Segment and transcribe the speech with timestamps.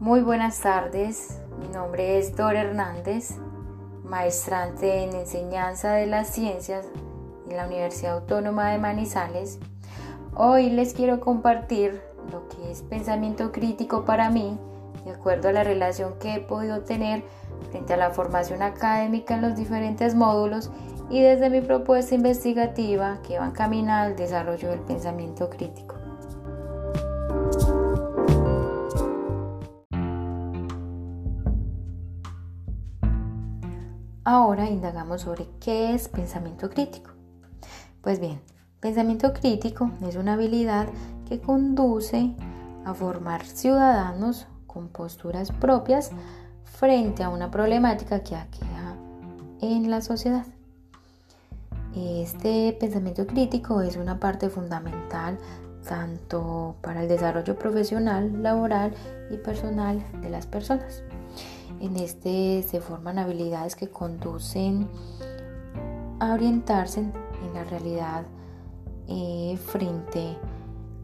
[0.00, 3.34] Muy buenas tardes, mi nombre es Dora Hernández,
[4.04, 6.86] maestrante en enseñanza de las ciencias
[7.50, 9.58] en la Universidad Autónoma de Manizales.
[10.36, 12.00] Hoy les quiero compartir
[12.30, 14.56] lo que es pensamiento crítico para mí,
[15.04, 17.24] de acuerdo a la relación que he podido tener
[17.72, 20.70] frente a la formación académica en los diferentes módulos
[21.10, 25.97] y desde mi propuesta investigativa que va encaminada al desarrollo del pensamiento crítico.
[34.30, 37.12] Ahora indagamos sobre qué es pensamiento crítico.
[38.02, 38.42] Pues bien,
[38.78, 40.86] pensamiento crítico es una habilidad
[41.26, 42.34] que conduce
[42.84, 46.10] a formar ciudadanos con posturas propias
[46.64, 48.96] frente a una problemática que aqueja
[49.62, 50.44] en la sociedad.
[51.96, 55.38] Este pensamiento crítico es una parte fundamental
[55.88, 58.92] tanto para el desarrollo profesional, laboral
[59.30, 61.02] y personal de las personas.
[61.80, 64.88] En este se forman habilidades que conducen
[66.18, 68.24] a orientarse en la realidad
[69.06, 70.36] eh, frente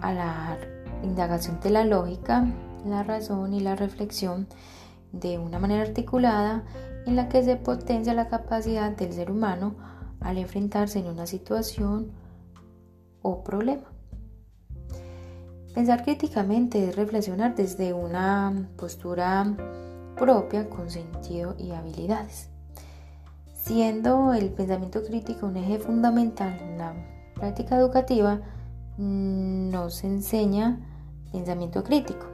[0.00, 0.58] a la
[1.02, 2.46] indagación de la lógica,
[2.84, 4.48] la razón y la reflexión
[5.12, 6.64] de una manera articulada
[7.06, 9.76] en la que se potencia la capacidad del ser humano
[10.20, 12.10] al enfrentarse en una situación
[13.22, 13.84] o problema.
[15.74, 19.54] Pensar críticamente es reflexionar desde una postura
[20.16, 22.48] propia con sentido y habilidades.
[23.52, 26.94] Siendo el pensamiento crítico un eje fundamental en la
[27.34, 28.40] práctica educativa,
[28.98, 30.80] nos enseña
[31.32, 32.26] pensamiento crítico.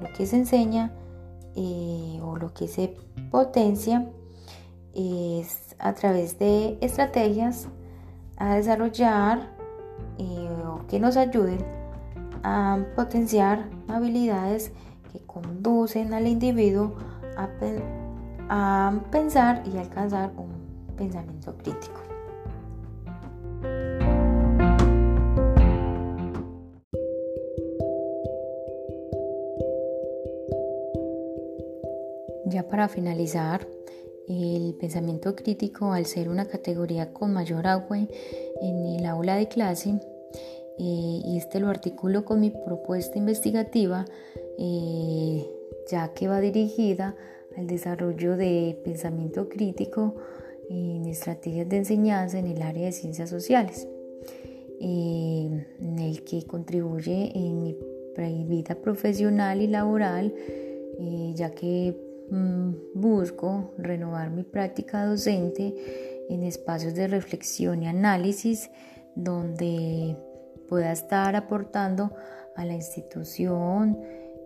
[0.00, 0.92] Lo que se enseña
[1.56, 2.96] eh, o lo que se
[3.30, 4.08] potencia
[4.94, 7.68] es a través de estrategias
[8.36, 9.50] a desarrollar
[10.18, 11.58] eh, o que nos ayuden
[12.42, 14.72] a potenciar habilidades
[15.12, 16.94] que conducen al individuo
[18.48, 22.00] a, pensar y alcanzar un pensamiento crítico.
[32.46, 33.66] Ya para finalizar,
[34.28, 40.00] el pensamiento crítico, al ser una categoría con mayor agua en el aula de clase,
[40.78, 44.04] eh, y este lo articulo con mi propuesta investigativa,
[44.58, 45.46] eh,
[45.90, 47.16] ya que va dirigida
[47.56, 50.14] al desarrollo de pensamiento crítico
[50.68, 53.88] en estrategias de enseñanza en el área de ciencias sociales,
[54.80, 57.76] eh, en el que contribuye en mi
[58.44, 60.32] vida profesional y laboral,
[60.98, 61.96] eh, ya que
[62.30, 65.74] mm, busco renovar mi práctica docente
[66.28, 68.70] en espacios de reflexión y análisis
[69.16, 70.16] donde
[70.68, 72.12] pueda estar aportando
[72.54, 73.98] a la institución,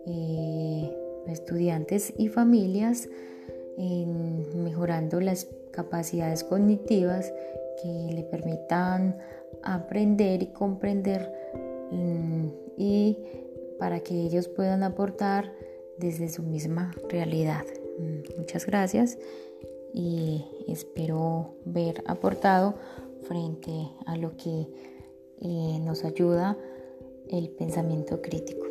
[0.07, 3.09] eh, estudiantes y familias
[4.55, 7.33] mejorando las capacidades cognitivas
[7.81, 9.17] que le permitan
[9.63, 11.31] aprender y comprender
[11.91, 12.47] mm,
[12.77, 13.17] y
[13.77, 15.51] para que ellos puedan aportar
[15.97, 17.65] desde su misma realidad.
[17.99, 19.17] Mm, muchas gracias
[19.93, 22.75] y espero ver aportado
[23.23, 24.67] frente a lo que
[25.41, 26.57] eh, nos ayuda
[27.29, 28.64] el pensamiento crítico.